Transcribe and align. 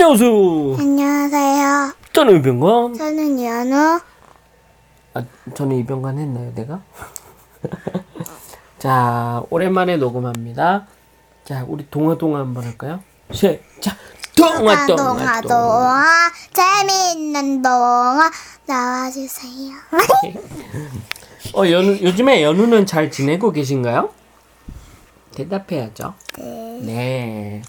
안녕하세요. 0.00 0.76
안녕하세요. 0.78 1.92
저는 2.12 2.36
이병관. 2.36 2.94
저는 2.98 3.42
연우. 3.42 3.98
아, 5.14 5.24
저는 5.54 5.76
이병관 5.78 6.18
했나요, 6.18 6.52
내가? 6.54 6.82
자, 8.78 9.42
오랜만에 9.48 9.96
녹음합니다. 9.96 10.86
자, 11.46 11.64
우리 11.66 11.88
동화 11.90 12.18
동화 12.18 12.40
한번 12.40 12.64
할까요? 12.64 13.02
시작. 13.32 13.96
동화 14.36 14.84
동화 14.84 14.86
동화 14.86 15.40
동화. 15.40 15.40
동화 15.40 16.04
재미있는 16.52 17.62
동화 17.62 18.30
나와주세요. 18.66 19.72
어, 21.56 21.70
연우 21.70 21.96
요즘에 22.02 22.42
연우는 22.42 22.84
잘 22.84 23.10
지내고 23.10 23.50
계신가요? 23.50 24.10
대답해야죠. 25.34 26.12
네. 26.36 26.80
네. 26.82 27.62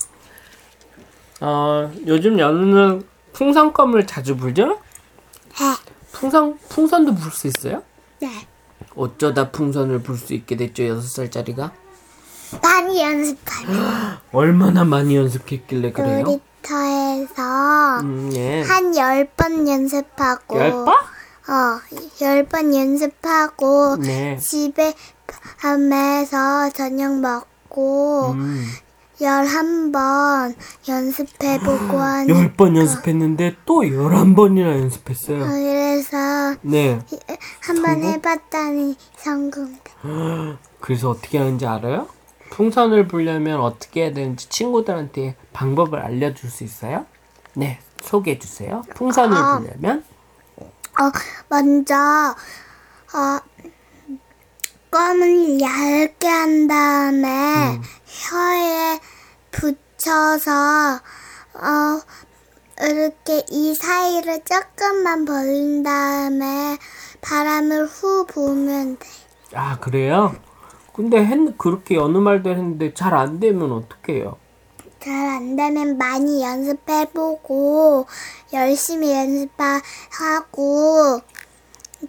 어, 1.42 1.92
요즘 2.08 2.40
연우는 2.40 3.04
풍선껌을 3.34 4.07
자주 4.07 4.36
불죠? 4.36 4.80
네. 5.60 5.75
풍선 6.11 6.57
풍선도 6.70 7.14
불 7.16 7.32
수 7.32 7.48
있어요? 7.48 7.84
네. 8.20 8.30
어쩌다 8.96 9.52
풍선을 9.52 10.02
불 10.02 10.18
수 10.18 10.34
있게 10.34 10.56
됐죠, 10.58 10.88
여섯 10.88 11.02
살짜리가? 11.08 11.71
많이 12.64 13.02
연습하면 13.02 14.18
얼마나 14.32 14.84
많이 14.84 15.16
연습했길래 15.16 15.92
그래요? 15.92 16.24
놀이터에서 16.24 18.00
음, 18.02 18.32
예. 18.33 18.61
한 18.64 18.96
열 18.96 19.28
번 19.36 19.68
연습하고 19.68 20.58
열 20.60 20.72
번? 20.72 20.88
어, 20.89 21.80
열 22.22 22.44
번 22.47 22.74
연습하고 22.75 23.97
네. 23.97 24.38
집에 24.38 24.94
밤에서 25.60 26.69
저녁 26.72 27.19
먹고 27.19 28.32
음. 28.32 28.66
열한 29.20 29.92
번 29.92 30.56
연습해보고 30.88 31.98
하니 32.00 32.30
열번 32.30 32.75
연습했는데 32.75 33.56
또 33.66 33.88
열한 33.92 34.36
번이나 34.36 34.70
연습했어요. 34.80 35.39
그래서 35.48 36.55
네. 36.61 37.00
한 37.61 37.75
번 37.81 37.86
성공? 38.02 38.11
해봤더니. 38.11 38.95
그래서 40.80 41.09
어떻게 41.09 41.38
하는지 41.39 41.66
알아요? 41.66 42.08
풍선을 42.52 43.08
불려면 43.08 43.59
어떻게 43.59 44.03
해야 44.03 44.14
되는지 44.14 44.50
친구들한테 44.50 45.36
방법을 45.53 46.00
알려줄 46.00 46.50
수 46.50 46.63
있어요? 46.63 47.06
네, 47.56 47.80
소개해 48.02 48.39
주세요. 48.39 48.84
풍선을 48.95 49.36
아. 49.38 49.59
불려면 49.59 50.03
어, 51.00 51.11
먼저 51.50 51.95
어, 51.95 53.39
껌을 54.89 55.59
얇게 55.59 56.28
한 56.28 56.67
다음에 56.67 57.80
혀에 58.06 59.00
붙여서 59.52 60.52
어, 61.56 62.02
이렇게 62.81 63.44
이 63.50 63.73
사이를 63.76 64.44
조금만 64.44 65.26
벌린 65.26 65.81
다음에 65.84 66.78
바람을 67.22 67.86
후 67.88 68.25
부으면 68.28 68.98
돼. 69.00 69.08
아 69.56 69.78
그래요? 69.80 70.36
근데 70.94 71.23
했, 71.25 71.58
그렇게 71.58 71.95
여느 71.95 72.18
말도 72.18 72.50
했는데 72.52 72.94
잘 72.94 73.14
안 73.14 73.40
되면 73.40 73.72
어떡해요? 73.72 74.38
잘 75.00 75.14
안 75.30 75.56
되면 75.56 75.98
많이 75.98 76.44
연습해보고 76.44 78.08
열심히 78.53 79.12
연습하고 79.14 81.22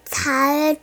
잘 0.04 0.76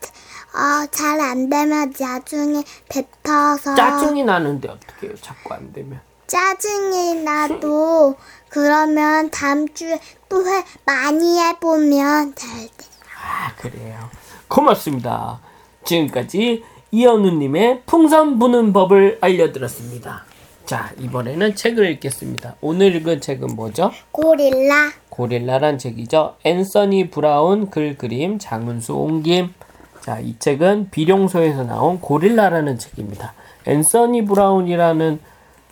어, 0.54 0.86
잘 0.90 1.20
안 1.20 1.50
되면 1.50 1.94
나중에 2.00 2.64
뱉어서 2.90 3.76
짜증이 3.76 4.24
나는데 4.24 4.70
어떡해요? 4.70 5.16
자꾸 5.18 5.54
안 5.54 5.74
되면. 5.74 6.00
짜증이 6.28 7.24
나도 7.24 8.16
그러면 8.50 9.30
다음 9.32 9.68
주에 9.74 10.00
또 10.30 10.46
해 10.46 10.64
많이 10.86 11.40
해보면 11.40 12.36
잘 12.36 12.50
돼. 12.78 12.86
아 13.22 13.54
그래요. 13.56 14.10
고맙습니다. 14.48 15.40
지금까지 15.84 16.64
이현우님의 16.92 17.84
풍선 17.86 18.40
부는 18.40 18.74
법을 18.74 19.20
알려드렸습니다. 19.22 20.26
자 20.66 20.92
이번에는 21.00 21.56
책을 21.56 21.90
읽겠습니다. 21.92 22.56
오늘 22.62 22.96
읽은 22.96 23.22
책은 23.22 23.56
뭐죠? 23.56 23.92
고릴라 24.12 24.92
고릴라란 25.10 25.78
책이죠. 25.78 26.38
앤서니 26.44 27.12
브라운 27.12 27.70
글 27.70 27.98
그림 27.98 28.40
장은수 28.40 28.94
옮김. 28.96 29.54
자, 30.02 30.20
이 30.20 30.36
책은 30.38 30.90
비룡소에서 30.92 31.64
나온 31.64 32.00
고릴라라는 32.00 32.78
책입니다. 32.78 33.34
앤서니 33.66 34.26
브라운이라는 34.26 35.20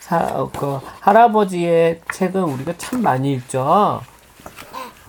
사, 0.04 0.18
어, 0.18 0.52
그 0.52 0.82
할아버지의 1.00 2.02
책은 2.14 2.44
우리가 2.44 2.74
참 2.78 3.02
많이 3.02 3.32
읽죠. 3.36 4.02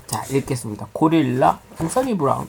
자, 0.07 0.23
읽겠습니다. 0.31 0.87
고릴라 0.93 1.59
앤서니 1.81 2.17
브라운. 2.17 2.49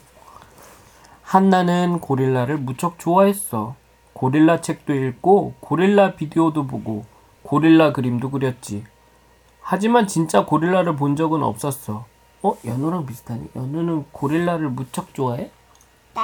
한나는 1.24 2.00
고릴라를 2.00 2.58
무척 2.58 3.00
좋아했어. 3.00 3.76
고릴라 4.14 4.62
책도 4.62 4.94
읽고 4.94 5.56
고릴라 5.60 6.14
비디오도 6.14 6.68
보고 6.68 7.06
고릴라 7.42 7.92
그림도 7.94 8.30
그렸지. 8.30 8.84
하지만 9.60 10.06
진짜 10.06 10.46
고릴라를 10.46 10.96
본 10.96 11.16
적은 11.16 11.42
없었어. 11.42 12.06
어? 12.44 12.58
연우랑 12.64 13.08
비슷하네. 13.08 13.42
연우는 13.56 14.06
고릴라를 14.12 14.70
무척 14.70 15.16
좋아해? 15.16 15.50
네. 16.14 16.22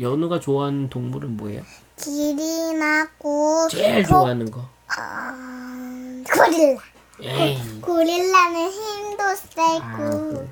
연우가 0.00 0.40
좋아하는 0.40 0.90
동물은 0.90 1.36
뭐예요? 1.36 1.62
기린하고 1.94 3.68
제일 3.70 4.04
좋아하는 4.04 4.50
거. 4.50 4.79
어, 4.98 6.24
고릴라 6.34 6.80
에이. 7.22 7.80
고릴라는 7.80 8.70
힘도 8.70 9.22
세고 9.36 10.50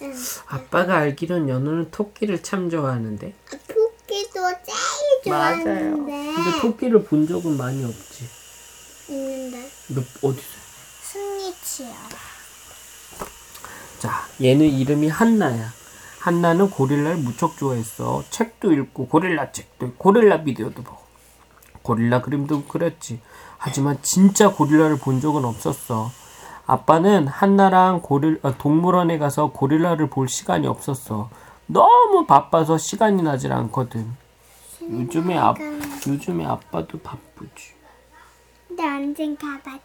아이고. 0.00 0.14
아빠가 0.46 0.96
알기론 0.98 1.48
연우는 1.48 1.90
토끼를 1.90 2.42
참 2.42 2.68
좋아하는데. 2.70 3.32
토끼도 3.68 4.40
제일. 4.64 5.22
좋아하는데 5.24 6.34
근데 6.34 6.60
토끼를 6.60 7.04
본 7.04 7.26
적은 7.28 7.56
많이 7.56 7.84
없지. 7.84 8.28
있는데 9.08 9.70
너 9.88 10.00
어디서? 10.28 10.48
승리치요. 11.02 11.94
자, 14.00 14.26
얘는 14.42 14.66
이름이 14.66 15.08
한나야. 15.08 15.72
한나는 16.18 16.70
고릴라를 16.70 17.16
무척 17.18 17.56
좋아했어. 17.58 18.24
책도 18.30 18.72
읽고 18.72 19.08
고릴라 19.08 19.52
책도 19.52 19.94
고릴라 19.96 20.42
비디오도 20.42 20.82
보고 20.82 21.02
고릴라 21.82 22.22
그림도 22.22 22.64
그렸지. 22.64 23.20
하지만 23.64 23.96
진짜 24.02 24.50
고릴라를 24.50 24.98
본 24.98 25.22
적은 25.22 25.42
없었어. 25.46 26.10
아빠는 26.66 27.26
한나랑 27.28 28.02
고릴 28.02 28.38
아, 28.42 28.52
동물원에 28.58 29.16
가서 29.16 29.52
고릴라를 29.52 30.10
볼 30.10 30.28
시간이 30.28 30.66
없었어. 30.66 31.30
너무 31.66 32.26
바빠서 32.26 32.76
시간이 32.76 33.22
나질 33.22 33.54
않거든. 33.54 34.12
요즘에 34.82 35.38
아 35.38 35.54
요즘에 36.06 36.44
아빠도 36.44 36.98
바쁘지. 36.98 37.72
근데 38.68 38.86
언젠 38.86 39.34
가봤자. 39.34 39.80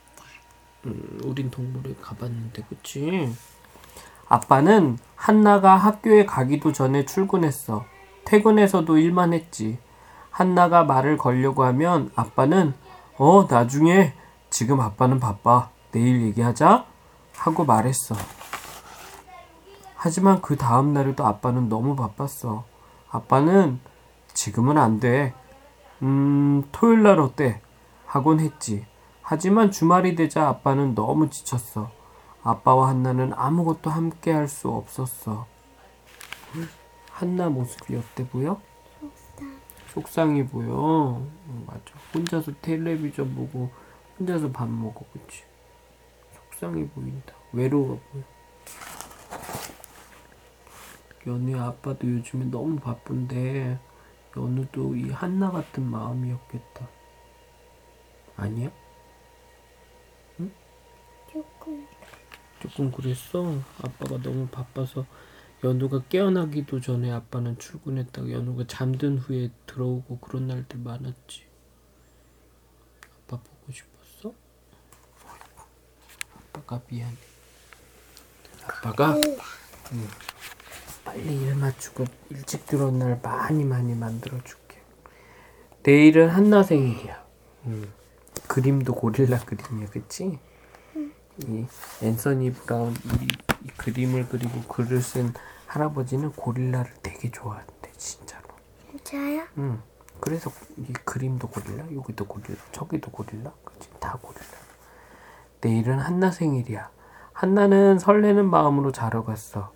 음, 0.86 1.22
우린 1.24 1.50
동물에 1.50 1.96
가봤는데, 2.02 2.64
그치? 2.68 3.34
아빠는 4.28 4.98
한나가 5.16 5.78
학교에 5.78 6.26
가기도 6.26 6.74
전에 6.74 7.06
출근했어. 7.06 7.86
퇴근해서도 8.26 8.98
일만 8.98 9.32
했지. 9.32 9.78
한나가 10.32 10.84
말을 10.84 11.18
걸려고 11.18 11.64
하면 11.64 12.12
아빠는 12.16 12.74
어, 13.20 13.46
나중에 13.50 14.14
지금 14.50 14.80
아빠는 14.80 15.20
바빠. 15.20 15.70
내일 15.92 16.22
얘기하자. 16.24 16.86
하고 17.36 17.66
말했어. 17.66 18.16
하지만 19.96 20.42
그 20.42 20.56
다음 20.56 20.94
날에도 20.94 21.26
아빠는 21.26 21.68
너무 21.68 21.96
바빴어. 21.98 22.64
아빠는 23.12 23.80
지금은 24.34 24.78
안 24.78 25.00
돼. 25.02 25.34
음, 26.02 26.64
토요일 26.72 27.04
날 27.04 27.20
어때? 27.20 27.62
하곤 28.06 28.40
했지. 28.40 28.86
하지만 29.22 29.70
주말이 29.70 30.16
되자 30.16 30.48
아빠는 30.48 30.96
너무 30.96 31.30
지쳤어. 31.30 31.92
아빠와 32.42 32.88
한나는 32.88 33.34
아무것도 33.36 33.90
함께 33.90 34.32
할 34.32 34.48
수 34.48 34.70
없었어. 34.70 35.46
한나 37.12 37.50
모습이 37.50 37.98
어때 37.98 38.26
보여? 38.30 38.62
속상해 39.94 40.46
보여. 40.48 41.26
응, 41.48 41.66
맞아. 41.66 41.82
혼자서 42.14 42.52
텔레비전 42.62 43.36
보고 43.36 43.72
혼자서 44.20 44.52
밥 44.52 44.70
먹어, 44.70 45.06
그치? 45.12 45.44
속상해 46.34 46.88
보인다. 46.90 47.34
외로워 47.52 48.00
보여. 48.12 48.24
연우야 51.28 51.66
아빠도 51.66 52.08
요즘에 52.10 52.46
너무 52.46 52.80
바쁜데 52.80 53.80
연우도 54.38 54.96
이 54.96 55.10
한나 55.10 55.52
같은 55.52 55.84
마음이었겠다. 55.84 56.88
아니야? 58.38 58.72
조금. 61.32 61.88
조금 62.60 62.92
그랬어. 62.92 63.54
아빠가 63.84 64.18
너무 64.22 64.48
바빠서 64.48 65.06
연우가 65.64 66.04
깨어나기도 66.08 66.80
전에 66.80 67.12
아빠는 67.12 67.60
출근했다가 67.60 68.32
연우가 68.32 68.66
잠든 68.68 69.18
후에 69.18 69.50
들어오고 69.66 70.20
그런 70.20 70.48
날들 70.48 70.80
많았지. 70.80 71.44
아빠 73.28 73.38
보고 73.38 73.72
싶었어? 73.72 74.34
아빠가 76.54 76.82
미안해. 76.88 77.16
아빠가 78.64 79.16
음, 79.16 80.08
빨리 81.04 81.42
일 81.42 81.56
마치고 81.56 82.06
일찍 82.30 82.66
들어온 82.66 83.00
날 83.00 83.20
많이 83.22 83.66
많이 83.66 83.94
만들어줄게. 83.96 84.78
내일은 85.84 86.30
한나 86.30 86.64
생일이야. 86.64 87.26
음, 87.66 87.92
그림도 88.48 88.96
고릴라 88.96 89.40
그림이야, 89.40 89.88
그치? 89.88 90.40
이 91.48 91.66
앤서니 92.02 92.54
브라운 92.54 92.94
이, 92.94 93.28
이 93.64 93.68
그림을 93.78 94.28
그리고 94.30 94.62
글을 94.62 95.02
쓴 95.02 95.34
할아버지는 95.68 96.32
고릴라를 96.32 96.92
되게 97.04 97.30
좋아한대, 97.32 97.92
진짜로. 97.98 98.44
진짜요? 98.90 99.44
응. 99.58 99.82
그래서 100.20 100.52
이 100.78 100.94
그림도 100.94 101.48
고릴라, 101.48 101.86
여기도 101.94 102.26
고릴라, 102.26 102.60
저기도 102.72 103.12
고릴라, 103.12 103.52
그치? 103.64 103.90
다 104.00 104.18
고릴라. 104.22 104.44
내일은 105.62 106.00
한나 106.00 106.32
생일이야. 106.32 106.90
한나는 107.34 108.00
설레는 108.00 108.50
마음으로 108.50 108.92
자러 108.92 109.24
갔어. 109.24 109.72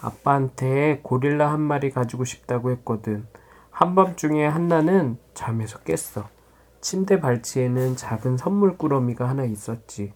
아빠한테 0.00 1.00
고릴라 1.02 1.52
한 1.52 1.60
마리 1.60 1.90
가지고 1.90 2.24
싶다고 2.24 2.70
했거든. 2.70 3.26
한밤중에 3.70 4.46
한나는 4.46 5.18
잠에서 5.34 5.78
깼어. 5.80 6.28
침대 6.80 7.20
발치에는 7.20 7.96
작은 7.96 8.36
선물 8.36 8.76
꾸러미가 8.76 9.28
하나 9.28 9.44
있었지. 9.44 10.12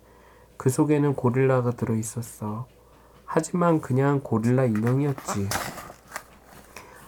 그 0.57 0.71
속에는 0.71 1.15
고릴라가 1.15 1.73
들어 1.73 1.95
있었어. 1.95 2.67
하지만 3.41 3.83
그냥 3.83 4.21
고릴라 4.21 4.65
인형이었지. 4.65 5.47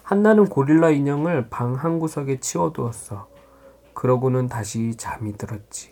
한나는 0.03 0.47
고릴라 0.51 0.91
인형을 0.91 1.49
방 1.49 1.75
한 1.77 1.99
구석에 1.99 2.39
치워두었어. 2.39 3.29
그러고는 3.95 4.47
다시 4.47 4.95
잠이 4.99 5.39
들었지. 5.39 5.89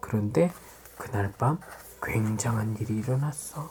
그런데 0.00 0.50
그날 0.96 1.34
밤 1.36 1.58
굉장한 2.02 2.78
일이 2.80 2.96
일어났어. 3.00 3.70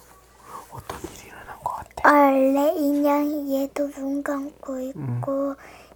어떤 0.71 0.99
일이 0.99 1.29
일어난 1.29 1.57
것 1.63 1.73
같아? 1.73 2.13
원래 2.13 2.73
인형이 2.73 3.63
얘도 3.63 3.89
눈 3.89 4.21
감고 4.21 4.79
있고 4.79 5.55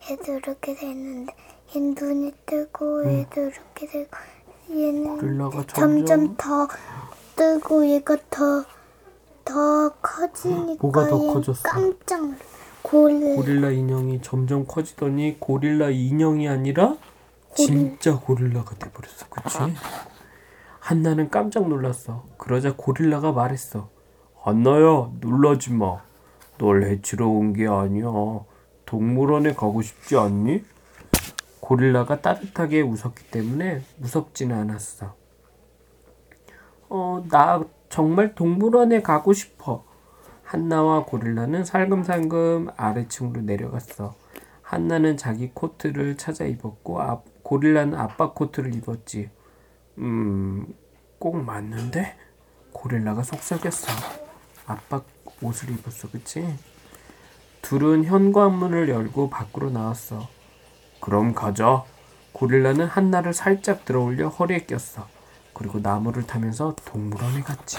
얘도 0.10 0.34
이렇게 0.34 0.74
됐는데 0.74 1.32
얘 1.76 1.80
눈이 1.80 2.34
뜨고 2.48 3.06
얘도 3.06 3.40
이렇게 3.40 3.86
되고 3.86 4.10
얘는 4.72 5.18
고릴라가 5.20 5.64
점점 5.68 6.06
점점 6.08 6.36
더 6.38 6.68
뜨고 7.36 7.86
얘가 7.88 8.18
더 8.32 8.66
더 9.46 9.90
커지니까 10.02 10.78
뭐가 10.82 11.08
더 11.08 11.18
커졌어? 11.34 11.62
깜짝 11.64 12.22
놀라. 12.22 12.36
고릴라 12.84 13.36
고릴라 13.36 13.70
인형이 13.72 14.22
점점 14.22 14.66
커지더니 14.66 15.38
고릴라 15.40 15.90
인형이 15.90 16.48
아니라 16.50 16.98
진짜 17.56 18.18
고릴라가 18.20 18.76
돼버렸어. 18.76 19.28
그치? 19.30 19.58
한나는 20.80 21.30
깜짝 21.30 21.68
놀랐어. 21.68 22.26
그러자 22.38 22.74
고릴라가 22.76 23.32
말했어. 23.34 23.90
한나야, 24.42 25.12
놀라지 25.20 25.72
마. 25.74 26.02
널 26.58 26.84
해치러 26.84 27.28
온 27.28 27.54
게 27.54 27.68
아니야. 27.68 28.06
동물원에 28.86 29.54
가고 29.54 29.82
싶지 29.82 30.18
않니? 30.18 30.64
고릴라가 31.60 32.22
따뜻하게 32.22 32.82
웃었기 32.82 33.26
때문에 33.30 33.82
무섭지는 33.98 34.56
않았어. 34.58 35.14
어, 36.90 37.24
나 37.30 37.64
정말 37.92 38.34
동물원에 38.36 39.02
가고 39.02 39.34
싶어. 39.34 39.84
한나와 40.44 41.04
고릴라는 41.04 41.66
살금살금 41.66 42.70
아래층으로 42.78 43.42
내려갔어. 43.42 44.16
한나는 44.62 45.18
자기 45.18 45.52
코트를 45.54 46.16
찾아 46.16 46.46
입었고 46.46 47.02
아, 47.02 47.22
고릴라는 47.44 48.00
아빠 48.00 48.32
코트를 48.32 48.74
입었지. 48.76 49.30
음, 49.98 50.74
꼭 51.20 51.44
맞는데? 51.44 52.16
고릴라가 52.72 53.24
속삭였어. 53.24 53.92
아빠 54.66 55.02
옷을 55.42 55.72
입었어, 55.72 56.10
그치? 56.10 56.48
둘은 57.62 58.06
현관문을 58.06 58.88
열고 58.88 59.30
밖으로 59.30 59.70
나왔어. 59.70 60.30
그럼 61.02 61.34
가자. 61.34 61.84
고릴라는 62.32 62.86
한나를 62.86 63.34
살짝 63.34 63.84
들어올려 63.84 64.30
허리에 64.30 64.60
꼈어. 64.60 65.08
그리고 65.62 65.78
나무를 65.78 66.26
타면서 66.26 66.76
동물원에 66.86 67.42
갔지. 67.42 67.78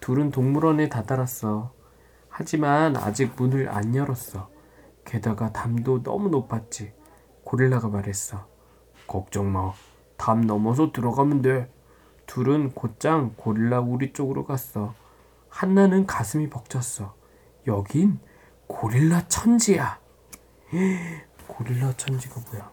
둘은 0.00 0.30
동물원에 0.30 0.90
다다랐어. 0.90 1.72
하지만 2.28 2.94
아직 2.94 3.32
문을 3.36 3.70
안 3.70 3.94
열었어. 3.94 4.50
게다가 5.06 5.50
담도 5.50 6.02
너무 6.02 6.28
높았지. 6.28 6.92
고릴라가 7.44 7.88
말했어. 7.88 8.46
걱정 9.06 9.50
마. 9.50 9.72
담 10.18 10.42
넘어서 10.42 10.92
들어가면 10.92 11.40
돼. 11.40 11.72
둘은 12.26 12.72
곧장 12.72 13.32
고릴라 13.36 13.80
우리 13.80 14.12
쪽으로 14.12 14.44
갔어. 14.44 14.94
한나는 15.48 16.04
가슴이 16.04 16.50
벅찼어. 16.50 17.14
여긴 17.66 18.20
고릴라 18.66 19.26
천지야. 19.28 19.98
고릴라 21.48 21.94
천지가 21.96 22.42
뭐야? 22.50 22.70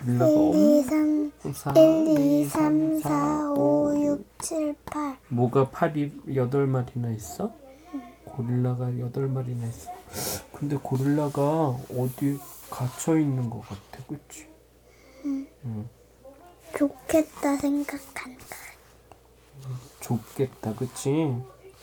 고릴라가 0.00 0.30
1, 0.30 0.54
2, 0.54 0.82
3, 0.82 1.32
엄청 1.44 1.52
사, 1.52 1.72
1, 1.76 2.18
2, 2.18 2.44
3, 2.44 3.00
4, 3.00 3.52
5, 3.52 4.04
6, 4.04 4.38
7, 4.38 4.74
8 4.84 5.18
뭐가 5.28 5.70
팔이 5.70 6.12
여덟 6.34 6.66
마리나 6.66 7.10
있어? 7.10 7.52
고릴라가 8.24 8.98
여덟 8.98 9.28
마리나 9.28 9.66
있어. 9.66 9.90
근데 10.52 10.76
고릴라가 10.76 11.42
어디 11.96 12.38
갇혀 12.70 13.18
있는 13.18 13.48
것 13.48 13.60
같아, 13.62 14.04
그치? 14.08 14.46
좋겠다 16.76 17.56
생각한다 17.56 18.56
좁겠다, 20.00 20.74
그치? 20.74 21.34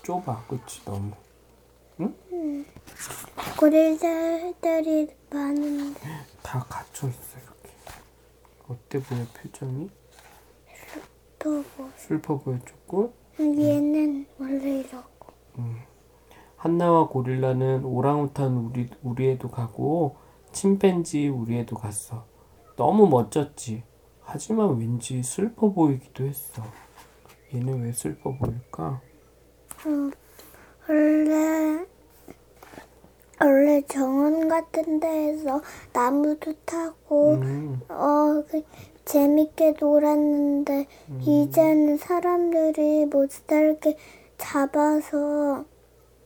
좁아, 0.04 0.46
그치? 0.48 0.84
너무. 0.86 1.12
고릴라들이 3.60 5.10
많은데 5.32 6.02
다 6.42 6.66
갇혀 6.70 7.08
있어, 7.08 7.33
보여, 9.00 9.26
표정이? 9.34 9.90
또 11.40 11.64
뭐. 11.78 11.90
슬퍼 11.96 12.38
보여, 12.38 12.60
조금? 12.60 13.12
얘는 13.40 14.28
원래 14.40 14.80
이러고 14.80 15.14
한나와 16.56 17.08
고릴라는 17.08 17.84
오랑우탄 17.84 18.56
우리, 18.58 18.90
우리에도 19.02 19.50
가고 19.50 20.16
침팬지 20.54 21.28
우리에도 21.28 21.76
갔어. 21.76 22.26
너무 22.78 23.08
멋졌지. 23.08 23.84
하지만 24.22 24.78
왠지 24.78 25.22
슬퍼 25.24 25.72
보이기도 25.72 26.26
했어. 26.26 26.64
얘는 27.54 27.84
왜 27.84 27.92
슬퍼 27.92 28.32
보일까? 28.32 29.02
원래 30.88 31.86
원래 33.42 33.82
정원 33.88 34.48
같은 34.48 35.00
데에서 35.00 35.62
나무도 35.92 36.54
타고 36.66 37.34
음, 37.34 37.82
어 37.90 38.44
그, 38.50 38.64
재밌게 39.06 39.76
놀았는데 39.80 40.88
이제는 41.22 41.98
사람들이 41.98 43.06
못 43.06 43.32
살게 43.32 43.98
잡아서 44.38 45.66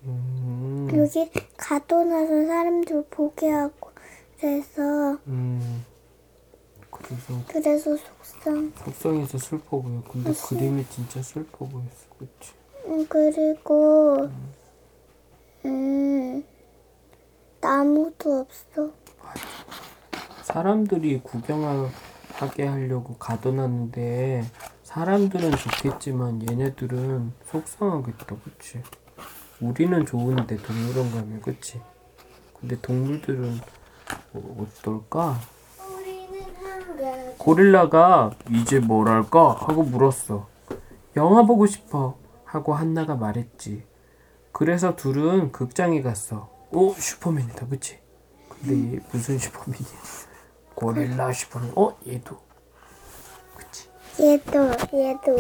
음, 0.03 0.89
여기 0.95 1.29
가둬놔서 1.57 2.45
사람들 2.45 3.05
보게 3.09 3.49
하고 3.49 3.91
그래서 4.39 5.17
음. 5.27 5.85
그래서 6.91 7.33
그래서 7.47 7.97
속상 7.97 8.71
속성에서 8.83 9.37
슬퍼 9.37 9.79
보여. 9.81 10.03
근데 10.11 10.31
그림이 10.33 10.85
진짜 10.89 11.21
슬퍼 11.21 11.65
보였어. 11.65 12.07
그치? 12.17 12.53
음, 12.85 13.05
그리고 13.07 14.29
음 15.65 16.43
나무도 17.59 18.39
없어 18.41 18.91
사람들이 20.43 21.19
구경하 21.21 21.89
게 22.45 22.67
하려고 22.67 23.15
가둬놨는데 23.17 24.43
사람들은 24.83 25.51
좋겠지만 25.51 26.47
얘네들은 26.49 27.33
속상하겠다. 27.45 28.35
그치? 28.43 28.81
우리는 29.59 30.05
좋은데 30.05 30.57
동물원 30.57 31.11
가면 31.11 31.41
그치? 31.41 31.81
근데 32.59 32.79
동물들은 32.79 33.59
어, 34.33 34.57
어떨까? 34.61 35.39
고릴라가 37.37 38.31
이제 38.51 38.79
뭘 38.79 39.07
할까? 39.07 39.53
하고 39.53 39.83
물었어. 39.83 40.47
영화 41.15 41.43
보고 41.43 41.65
싶어. 41.65 42.17
하고 42.45 42.73
한나가 42.73 43.15
말했지. 43.15 43.83
그래서 44.51 44.95
둘은 44.95 45.51
극장에 45.51 46.01
갔어. 46.01 46.49
오, 46.71 46.93
슈퍼맨이다. 46.93 47.67
그치? 47.67 47.99
근데 48.49 48.95
얘 48.95 48.99
무슨 49.11 49.37
슈퍼맨이야? 49.37 50.26
고릴라 50.77 51.33
슈퍼맨. 51.33 51.71
어? 51.75 51.97
얘도. 52.07 52.37
그치? 53.55 53.89
얘도 54.21 54.69
얘도 54.93 55.31
얘도 55.33 55.37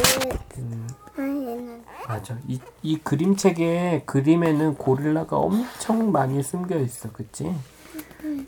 아 1.15 1.21
얘는 1.21 1.85
맞아. 2.07 2.39
이, 2.47 2.59
이 2.81 2.97
그림책에 2.97 4.01
그림에는 4.07 4.77
고릴라가 4.77 5.37
엄청 5.37 6.11
많이 6.11 6.41
숨겨 6.41 6.79
있어. 6.79 7.11
그치? 7.11 7.55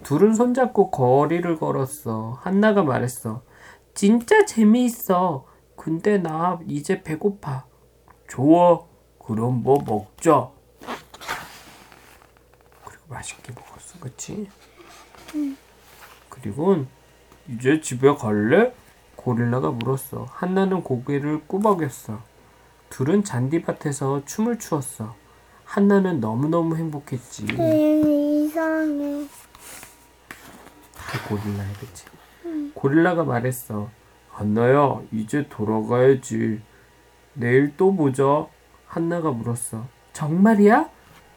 둘은 0.02 0.34
손잡고 0.34 0.90
거리를 0.90 1.60
걸었어. 1.60 2.40
한나가 2.42 2.82
말했어. 2.82 3.44
진짜 3.94 4.44
재미있어. 4.46 5.46
근데 5.76 6.18
나 6.18 6.60
이제 6.68 7.04
배고파. 7.04 7.66
좋아. 8.28 8.80
그럼 9.24 9.62
뭐 9.62 9.78
먹자. 9.86 10.50
그리고 12.84 13.04
맛있게 13.10 13.54
먹었어, 13.54 14.00
그치? 14.00 14.50
그리고 16.42 16.86
이제 17.48 17.82
집에 17.82 18.14
갈래? 18.16 18.74
고릴라가 19.16 19.72
물었어. 19.72 20.28
한나는 20.30 20.84
고개를 20.84 21.42
꾸벅였어. 21.48 22.22
둘은 22.90 23.24
잔디밭에서 23.24 24.24
춤을 24.26 24.60
추었어. 24.60 25.16
한나는 25.66 26.20
너무너무 26.20 26.76
행복했지. 26.78 27.44
이상해. 27.44 29.28
그 31.12 31.30
고릴라야, 31.30 31.74
그치? 31.80 32.06
고릴라가 32.74 33.24
말했어. 33.24 33.90
한나야, 34.32 35.02
이제 35.12 35.48
돌아가야지. 35.50 36.62
내일 37.34 37.76
또 37.78 37.96
보자. 37.96 38.48
한나가 38.88 39.32
물었어. 39.32 39.86
정말이야? 40.14 40.90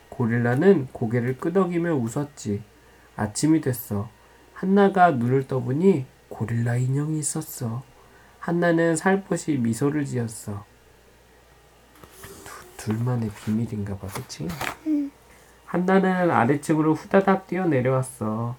고릴라는 0.09 0.89
고개를 0.93 1.39
끄덕이며 1.39 1.95
웃었지. 1.95 2.63
아침이 3.17 3.61
됐어. 3.61 4.09
한나가 4.63 5.11
눈을 5.11 5.49
떠보니 5.49 6.07
고릴라 6.29 6.77
인형이 6.77 7.19
있었어. 7.19 7.83
한나는 8.39 8.95
살포시 8.95 9.57
미소를 9.57 10.05
지었어. 10.05 10.65
두, 12.77 12.95
둘만의 12.95 13.29
비밀인가 13.31 13.97
봐, 13.97 14.07
그치? 14.07 14.47
한나는 15.67 16.31
아래층으로 16.31 16.95
후다닥 16.95 17.49
뛰어내려왔어. 17.49 18.55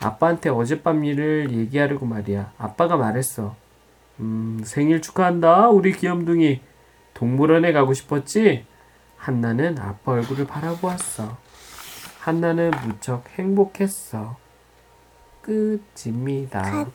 아빠한테 0.00 0.48
어젯밤 0.48 1.04
일을 1.04 1.52
얘기하려고 1.52 2.06
말이야. 2.06 2.54
아빠가 2.56 2.96
말했어. 2.96 3.54
음, 4.20 4.62
생일 4.64 5.02
축하한다, 5.02 5.68
우리 5.68 5.92
귀염둥이. 5.92 6.62
동물원에 7.12 7.74
가고 7.74 7.92
싶었지? 7.92 8.64
한나는 9.18 9.78
아빠 9.78 10.12
얼굴을 10.12 10.46
바라보았어. 10.46 11.36
한나는 12.20 12.70
무척 12.86 13.28
행복했어. 13.38 14.40
끝입니다. 15.42 16.86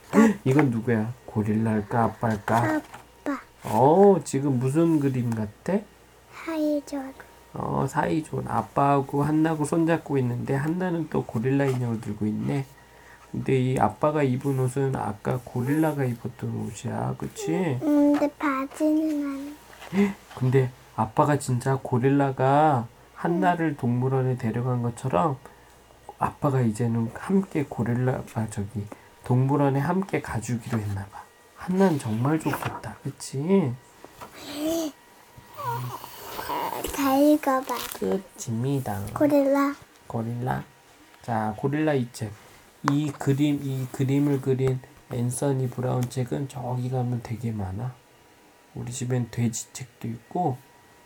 이건 0.44 0.72
누구야? 0.72 1.14
고릴라일까? 1.26 2.04
아빠일까? 2.04 2.58
아빠, 2.58 3.40
어, 3.64 4.20
지금 4.24 4.58
무슨 4.60 5.00
그림 5.00 5.30
같아? 5.30 5.78
하이전. 6.32 7.14
어, 7.54 7.86
사이 7.90 8.24
좋은 8.24 8.48
아빠하고 8.48 9.24
한나하고 9.24 9.66
손잡고 9.66 10.18
있는데 10.20 10.54
한나는 10.56 11.08
또 11.10 11.24
고릴라 11.26 11.66
인형을 11.66 12.02
들고 12.02 12.26
있네. 12.26 12.66
근데 13.32 13.60
이 13.60 13.78
아빠가 13.80 14.24
입은 14.24 14.58
옷은 14.60 14.96
아까 14.96 15.40
고릴라가 15.44 16.06
입었던 16.06 16.50
옷이야. 16.66 17.16
그치? 17.18 17.52
음, 17.84 18.14
근데 18.14 18.32
바지는 18.40 19.26
안. 19.26 19.58
근데 20.36 20.70
아빠가 20.96 21.38
진짜 21.38 21.78
고릴라가 21.82 22.88
한나를 23.16 23.76
동물원에 23.76 24.38
데려간 24.38 24.82
것처럼 24.82 25.38
아빠가 26.20 26.62
이제는 26.62 27.12
함께 27.14 27.66
고릴라가 27.68 28.50
저기 28.50 28.86
동물원에 29.24 29.80
함께 29.80 30.22
가주기로 30.22 30.80
했나 30.80 31.06
봐. 31.08 31.24
한나는 31.56 32.00
정말 32.00 32.40
좋겠다. 32.40 32.96
그치? 33.04 33.74
다 36.96 37.18
읽어봐. 37.18 37.76
끝입니다. 38.00 39.02
고릴라. 39.14 39.76
고릴라. 40.08 40.64
자, 41.22 41.54
고릴라 41.58 41.94
이 41.94 42.08
책. 42.14 42.32
이 42.90 43.12
그림, 43.12 43.60
이 43.62 43.86
그림을 43.92 44.42
그린 44.42 44.80
앤서니 45.12 45.70
브라운 45.70 46.02
책은 46.10 46.48
저기 46.48 46.90
가면 46.90 47.22
되게 47.22 47.52
많아. 47.52 47.94
우리 48.76 48.92
집엔 48.92 49.30
돼지 49.32 49.72
책도 49.74 50.08
있고, 50.08 50.58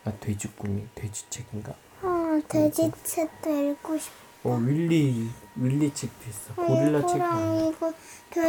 아, 0.06 0.12
돼지 0.20 0.48
꿈이 0.50 0.88
돼지 0.94 1.28
책인가? 1.30 1.74
어, 2.04 2.40
돼지 2.48 2.92
책도 3.04 3.50
읽고 3.50 3.98
싶어. 3.98 4.21
어, 4.44 4.56
윌리, 4.66 5.30
윌리 5.56 5.94
책도 5.94 6.30
있어. 6.30 6.54
고릴라 6.56 7.06
책. 7.06 7.16
이거랑 7.18 7.68
이거 7.76 7.94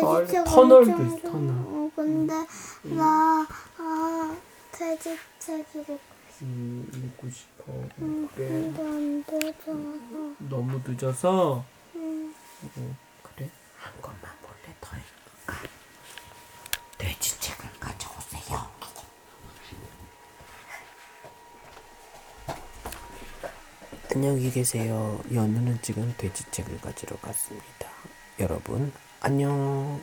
털- 0.00 0.24
돼지책 0.26 0.44
터널도 0.44 0.90
엄청 0.92 1.06
있어, 1.06 1.18
좋아. 1.20 1.30
터널. 1.32 1.50
어, 1.66 1.90
근데 1.94 2.34
나 2.94 3.46
아, 3.78 4.36
돼지책 4.72 5.66
읽고 5.74 5.98
음, 6.42 6.90
읽고 6.94 7.30
싶어. 7.30 7.64
음, 7.98 8.28
그래. 8.34 8.48
근데 8.48 8.82
안 8.82 9.24
되잖아. 9.24 10.34
너무 10.38 10.80
늦어서. 10.86 11.64
음. 11.94 12.34
어, 12.76 12.96
그래? 13.22 13.50
한 13.78 13.92
것만 14.00 14.20
몰래 14.40 14.74
더 14.80 14.96
읽을까? 14.96 15.68
돼지 16.98 17.38
책을 17.38 17.68
가져오세요. 17.78 18.70
안녕히 24.24 24.52
계세요. 24.52 25.20
연우는 25.34 25.80
지금 25.82 26.14
돼지책을 26.16 26.80
가지러 26.80 27.16
갔습니다. 27.16 27.88
여러분, 28.38 28.92
안녕. 29.20 30.00